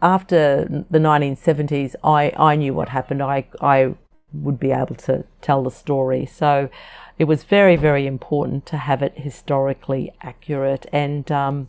[0.00, 3.22] after the 1970s, I, I knew what happened.
[3.22, 3.94] I I
[4.32, 6.26] would be able to tell the story.
[6.26, 6.68] So
[7.18, 10.86] it was very, very important to have it historically accurate.
[10.92, 11.68] And um,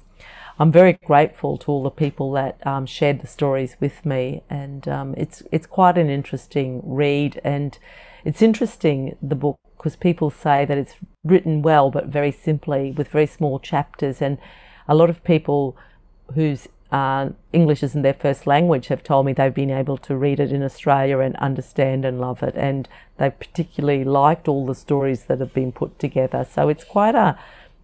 [0.59, 4.43] I'm very grateful to all the people that um, shared the stories with me.
[4.49, 7.77] And um, it's it's quite an interesting read, and
[8.23, 13.07] it's interesting the book because people say that it's written well but very simply with
[13.07, 14.37] very small chapters, and
[14.87, 15.75] a lot of people
[16.35, 20.39] whose uh, English isn't their first language have told me they've been able to read
[20.41, 25.25] it in Australia and understand and love it, and they've particularly liked all the stories
[25.25, 26.45] that have been put together.
[26.49, 27.39] So it's quite a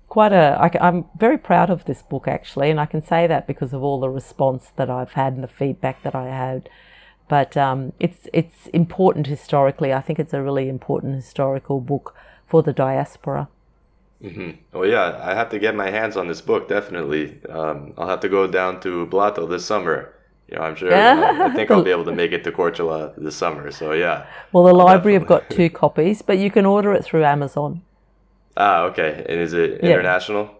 [0.09, 0.57] quite a.
[0.59, 3.81] I, I'm very proud of this book actually, and I can say that because of
[3.81, 6.69] all the response that I've had and the feedback that I had.
[7.29, 9.93] But um, it's it's important historically.
[9.93, 12.13] I think it's a really important historical book
[12.45, 13.47] for the diaspora.
[14.23, 14.77] Mm-hmm.
[14.77, 16.67] Well, yeah, I have to get my hands on this book.
[16.67, 20.13] Definitely, um, I'll have to go down to Blato this summer.
[20.49, 20.93] You know, I'm sure.
[20.93, 23.69] Uh, I think I'll be able to make it to Korčula this summer.
[23.71, 24.25] So yeah.
[24.53, 27.81] Well, the I'll library have got two copies, but you can order it through Amazon.
[28.55, 29.23] Ah, okay.
[29.29, 30.45] And is it international?
[30.45, 30.51] Yeah.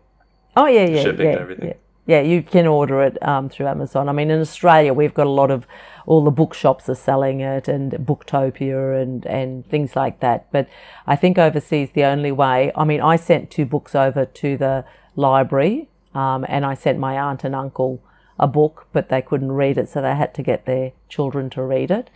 [0.57, 1.67] Oh yeah, yeah, shipping yeah, and everything.
[1.69, 1.73] Yeah.
[2.05, 4.09] yeah, you can order it um, through Amazon.
[4.09, 5.65] I mean, in Australia, we've got a lot of
[6.07, 10.51] all the bookshops are selling it and Booktopia and, and things like that.
[10.51, 10.67] But
[11.05, 14.85] I think overseas, the only way, I mean, I sent two books over to the
[15.15, 18.01] library um, and I sent my aunt and uncle
[18.39, 21.61] a book, but they couldn't read it, so they had to get their children to
[21.61, 22.09] read it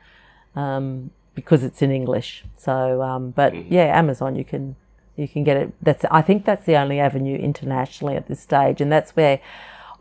[0.55, 2.43] um, because it's in English.
[2.57, 3.73] So, um, but mm-hmm.
[3.73, 4.75] yeah, Amazon, you can
[5.15, 5.73] you can get it.
[5.81, 9.39] That's I think that's the only avenue internationally at this stage, and that's where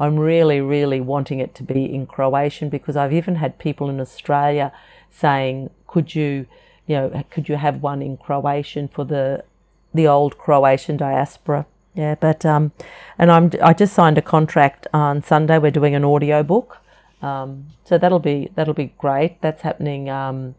[0.00, 4.00] I'm really, really wanting it to be in Croatian because I've even had people in
[4.00, 4.72] Australia
[5.10, 6.46] saying, "Could you,
[6.86, 9.44] you know, could you have one in Croatian for the
[9.92, 12.72] the old Croatian diaspora?" Yeah, but um,
[13.18, 15.58] and I'm I just signed a contract on Sunday.
[15.58, 16.78] We're doing an audio book,
[17.20, 19.42] um, so that'll be that'll be great.
[19.42, 20.54] That's happening um,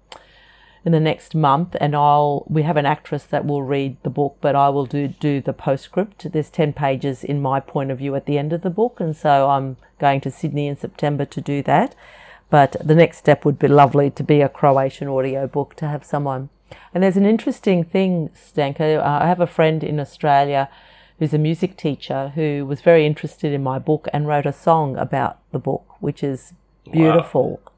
[0.83, 4.37] in the next month, and I'll we have an actress that will read the book,
[4.41, 6.31] but I will do do the postscript.
[6.31, 9.15] There's ten pages in my point of view at the end of the book, and
[9.15, 11.95] so I'm going to Sydney in September to do that.
[12.49, 16.03] But the next step would be lovely to be a Croatian audio book to have
[16.03, 16.49] someone.
[16.93, 18.99] And there's an interesting thing, Stanko.
[18.99, 20.69] Uh, I have a friend in Australia
[21.19, 24.97] who's a music teacher who was very interested in my book and wrote a song
[24.97, 26.53] about the book, which is
[26.91, 27.61] beautiful.
[27.63, 27.70] Wow.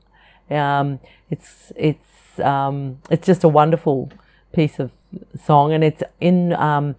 [0.54, 4.12] Um, it's it's um, it's just a wonderful
[4.54, 4.92] piece of
[5.42, 6.54] song, and it's in.
[6.54, 6.96] Um,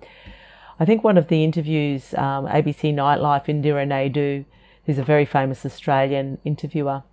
[0.78, 4.44] I think one of the interviews, um, ABC Nightlife, Indira Naidoo,
[4.86, 7.04] who's a very famous Australian interviewer,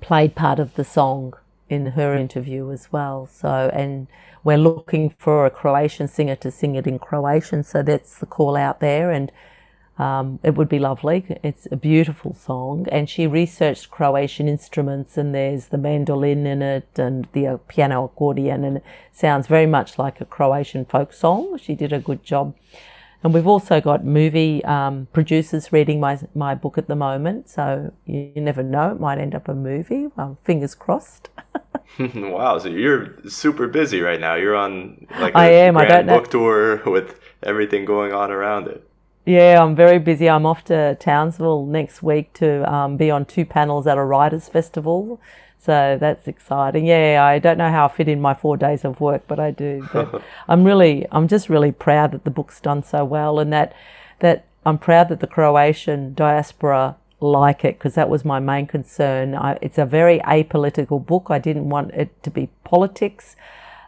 [0.00, 1.34] played part of the song
[1.68, 3.26] in her interview as well.
[3.26, 4.06] So, and
[4.44, 7.64] we're looking for a Croatian singer to sing it in Croatian.
[7.64, 9.32] So that's the call out there, and
[9.98, 11.24] um, it would be lovely.
[11.42, 16.88] It's a beautiful song, and she researched Croatian instruments, and there's the mandolin in it,
[16.98, 21.58] and the uh, piano accordion, and it sounds very much like a Croatian folk song.
[21.58, 22.54] She did a good job.
[23.22, 27.90] And we've also got movie um, producers reading my my book at the moment, so
[28.04, 30.08] you, you never know; it might end up a movie.
[30.14, 31.30] Well, fingers crossed.
[32.14, 34.34] wow, so you're super busy right now.
[34.34, 35.74] You're on like a I am.
[35.74, 36.40] Grand I don't book know.
[36.40, 38.88] tour with everything going on around it.
[39.24, 40.28] Yeah, I'm very busy.
[40.28, 44.48] I'm off to Townsville next week to um, be on two panels at a writers'
[44.48, 45.18] festival.
[45.58, 46.84] So that's exciting.
[46.84, 49.50] Yeah, I don't know how I fit in my four days of work, but I
[49.50, 49.88] do.
[49.92, 53.74] But I'm really, I'm just really proud that the book's done so well, and that
[54.18, 59.34] that I'm proud that the Croatian diaspora like it because that was my main concern.
[59.34, 61.28] I, it's a very apolitical book.
[61.30, 63.34] I didn't want it to be politics.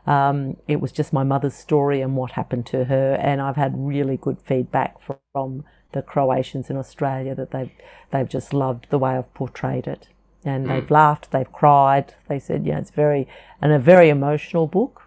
[0.06, 3.74] Um, it was just my mother's story and what happened to her, and I've had
[3.76, 4.96] really good feedback
[5.32, 7.70] from the Croatians in Australia that they've
[8.10, 10.08] they've just loved the way I've portrayed it
[10.46, 10.68] and mm.
[10.68, 12.14] they've laughed, they've cried.
[12.28, 13.26] They said, yeah, it's very
[13.60, 15.02] and a very emotional book.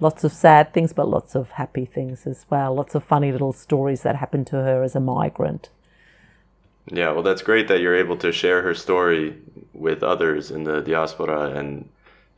[0.00, 2.74] Lots of sad things, but lots of happy things as well.
[2.74, 5.68] Lots of funny little stories that happened to her as a migrant.
[6.90, 9.36] Yeah, well, that's great that you're able to share her story
[9.72, 11.88] with others in the diaspora, and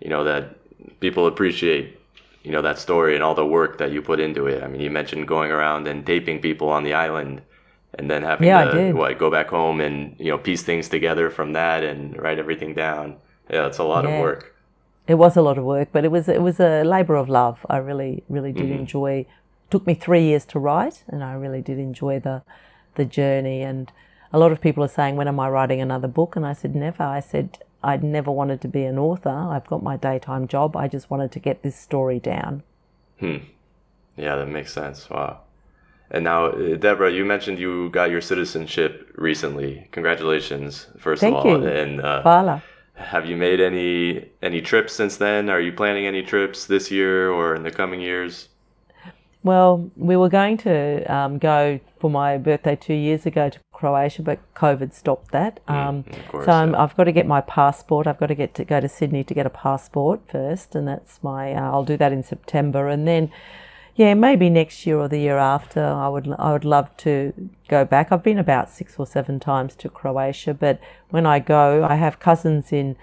[0.01, 0.57] you know that
[1.01, 1.99] people appreciate
[2.45, 4.63] you know that story and all the work that you put into it.
[4.63, 7.41] I mean, you mentioned going around and taping people on the island
[7.99, 11.31] and then having yeah, to what, go back home and you know piece things together
[11.31, 13.17] from that and write everything down.
[13.51, 14.11] Yeah, it's a lot yeah.
[14.11, 14.55] of work.
[15.07, 17.65] It was a lot of work, but it was it was a labor of love.
[17.69, 18.81] I really really did mm-hmm.
[18.81, 19.13] enjoy.
[19.21, 22.43] It took me three years to write, and I really did enjoy the
[22.97, 23.63] the journey.
[23.63, 23.91] And
[24.33, 26.75] a lot of people are saying, "When am I writing another book?" And I said,
[26.75, 29.31] "Never." I said, "I'd never wanted to be an author.
[29.31, 30.77] I've got my daytime job.
[30.77, 32.63] I just wanted to get this story down."
[33.21, 33.39] Hmm.
[34.17, 35.11] Yeah, that makes sense.
[35.11, 35.41] Wow.
[36.11, 39.89] And now, uh, Deborah, you mentioned you got your citizenship recently.
[39.91, 41.63] Congratulations, first Thank of all.
[41.63, 41.67] You.
[41.67, 42.23] And uh,
[42.95, 45.51] have you made any any trips since then?
[45.51, 48.49] Are you planning any trips this year or in the coming years?
[49.45, 54.23] Well, we were going to um, go for my birthday two years ago to Croatia,
[54.23, 55.61] but COVID stopped that.
[55.67, 58.07] Mm, um, course, so i have got to get my passport.
[58.07, 61.23] I've got to get to go to Sydney to get a passport first, and that's
[61.23, 61.53] my.
[61.53, 63.31] Uh, I'll do that in September, and then
[63.95, 65.85] yeah, maybe next year or the year after.
[65.85, 68.11] I would I would love to go back.
[68.11, 70.81] I've been about six or seven times to Croatia, but
[71.11, 72.97] when I go, I have cousins in.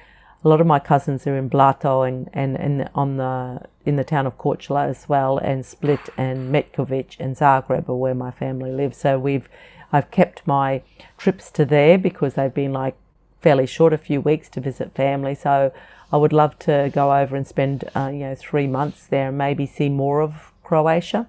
[0.43, 4.03] A lot of my cousins are in Blato and, and, and on the in the
[4.03, 8.72] town of Korčula as well, and Split and Metkovic and Zagreb are where my family
[8.72, 8.97] lives.
[8.97, 9.47] So we've
[9.91, 10.82] I've kept my
[11.18, 12.95] trips to there because they've been like
[13.41, 15.36] fairly short, a few weeks to visit family.
[15.36, 15.74] So
[16.11, 19.38] I would love to go over and spend uh, you know three months there and
[19.38, 21.28] maybe see more of Croatia.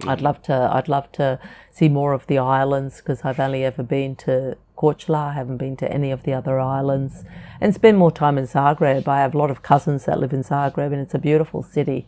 [0.00, 0.08] Mm.
[0.08, 0.70] I'd love to.
[0.72, 1.38] I'd love to
[1.70, 5.30] see more of the islands because I've only ever been to Korčula.
[5.30, 7.24] I haven't been to any of the other islands,
[7.60, 9.08] and spend more time in Zagreb.
[9.08, 12.06] I have a lot of cousins that live in Zagreb, and it's a beautiful city.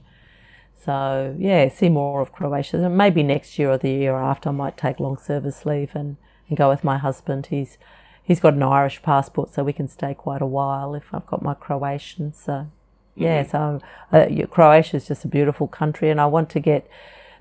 [0.85, 2.79] So yeah, see more of Croatia.
[2.79, 6.17] And maybe next year or the year after, I might take long service leave and,
[6.49, 7.47] and go with my husband.
[7.47, 7.77] He's
[8.23, 11.43] he's got an Irish passport, so we can stay quite a while if I've got
[11.43, 12.33] my Croatian.
[12.33, 12.69] So,
[13.17, 13.81] yeah, so
[14.13, 16.89] uh, Croatia is just a beautiful country, and I want to get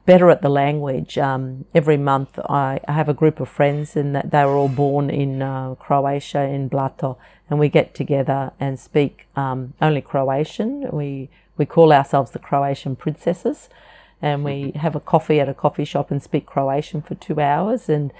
[0.06, 1.18] better at the language.
[1.18, 4.70] Um, every month, I, I, have a group of friends, and that they were all
[4.70, 7.18] born in uh, Croatia in Blato,
[7.50, 10.90] and we get together and speak um, only Croatian.
[10.92, 13.70] We we call ourselves the Croatian princesses,
[14.22, 17.90] and we have a coffee at a coffee shop and speak Croatian for two hours.
[17.90, 18.12] And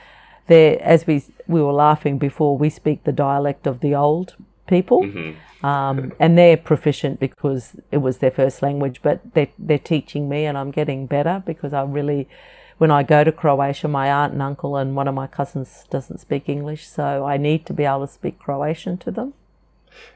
[0.48, 4.36] there, as we we were laughing before, we speak the dialect of the old
[4.70, 5.04] people.
[5.04, 5.66] Mm-hmm.
[5.66, 10.46] Um, and they're proficient because it was their first language, but they're, they're teaching me
[10.46, 12.30] and I'm getting better because I really,
[12.78, 16.20] when I go to Croatia, my aunt and uncle and one of my cousins doesn't
[16.20, 19.34] speak English, so I need to be able to speak Croatian to them.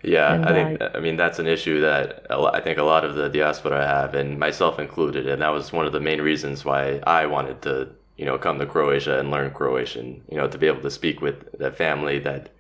[0.01, 3.04] Yeah, and I think I, I mean that's an issue that I think a lot
[3.04, 6.64] of the diaspora have, and myself included, and that was one of the main reasons
[6.64, 10.24] why I wanted to, you know, come to Croatia and learn Croatian.
[10.30, 12.53] You know, to be able to speak with that family that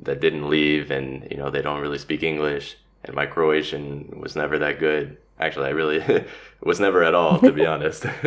[0.00, 4.36] that didn't leave, and you know they don't really speak English, and my Croatian was
[4.36, 5.16] never that good.
[5.38, 6.24] Actually, I really
[6.62, 8.06] was never at all, to be honest.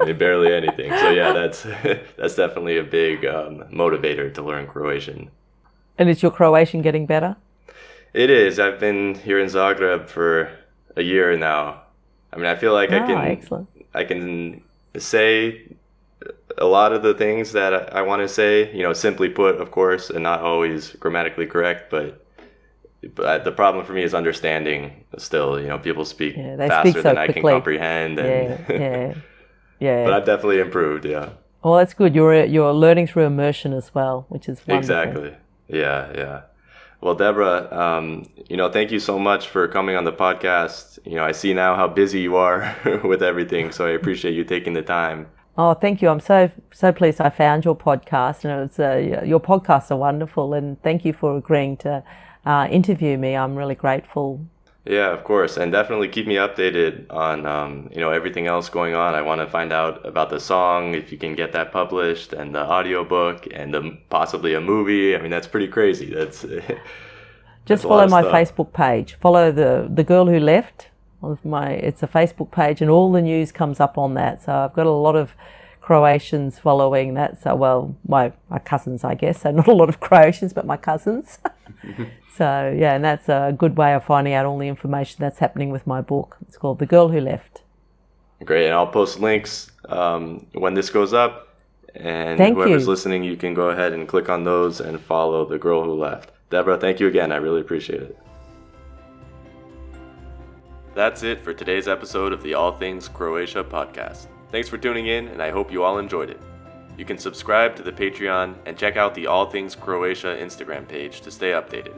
[0.00, 0.90] I mean, barely anything.
[0.90, 1.62] So yeah, that's
[2.16, 5.30] that's definitely a big um, motivator to learn Croatian.
[5.96, 7.36] And is your Croatian getting better?
[8.14, 8.58] It is.
[8.58, 10.50] I've been here in Zagreb for
[10.96, 11.82] a year now.
[12.32, 13.68] I mean, I feel like I ah, can excellent.
[13.94, 14.62] I can
[14.96, 15.76] say
[16.58, 19.70] a lot of the things that I want to say, you know, simply put, of
[19.70, 22.24] course, and not always grammatically correct, but
[23.14, 27.02] but the problem for me is understanding still, you know, people speak yeah, faster so
[27.02, 27.22] than quickly.
[27.22, 29.14] I can comprehend and yeah, yeah.
[29.80, 30.04] yeah.
[30.04, 31.30] but I've definitely improved, yeah.
[31.62, 32.14] Well, that's good.
[32.14, 34.78] You're you're learning through immersion as well, which is wonderful.
[34.78, 35.36] Exactly.
[35.68, 36.40] Yeah, yeah.
[37.00, 40.98] Well, Deborah, um, you know, thank you so much for coming on the podcast.
[41.04, 44.44] You know, I see now how busy you are with everything, so I appreciate you
[44.44, 45.28] taking the time.
[45.60, 46.08] Oh, thank you.
[46.08, 50.54] I'm so so pleased I found your podcast, and it's uh, your podcasts are wonderful.
[50.54, 52.04] And thank you for agreeing to
[52.46, 53.34] uh, interview me.
[53.34, 54.40] I'm really grateful.
[54.84, 58.94] Yeah, of course, and definitely keep me updated on um, you know everything else going
[58.94, 59.16] on.
[59.16, 62.54] I want to find out about the song if you can get that published, and
[62.54, 65.16] the audiobook, and the, possibly a movie.
[65.16, 66.14] I mean, that's pretty crazy.
[66.14, 66.46] That's
[67.66, 68.32] Just follow my stuff.
[68.32, 69.16] Facebook page.
[69.16, 70.88] Follow the the girl who left.
[71.44, 74.42] My it's a Facebook page, and all the news comes up on that.
[74.42, 75.34] So I've got a lot of
[75.80, 77.40] Croatians following that.
[77.42, 79.42] So well, my my cousins, I guess.
[79.42, 81.38] So not a lot of Croatians, but my cousins.
[82.36, 85.70] so yeah, and that's a good way of finding out all the information that's happening
[85.70, 86.36] with my book.
[86.46, 87.62] It's called The Girl Who Left.
[88.44, 91.46] Great, and I'll post links um, when this goes up.
[91.94, 92.90] And Thank whoever's you.
[92.90, 96.30] listening, you can go ahead and click on those and follow The Girl Who Left.
[96.50, 97.32] Deborah, thank you again.
[97.32, 98.16] I really appreciate it.
[100.98, 104.26] That's it for today's episode of the All Things Croatia podcast.
[104.50, 106.40] Thanks for tuning in, and I hope you all enjoyed it.
[106.96, 111.20] You can subscribe to the Patreon and check out the All Things Croatia Instagram page
[111.20, 111.94] to stay updated.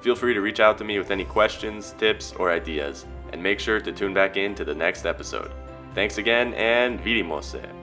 [0.00, 3.60] Feel free to reach out to me with any questions, tips, or ideas, and make
[3.60, 5.52] sure to tune back in to the next episode.
[5.94, 7.77] Thanks again, and vidimo se!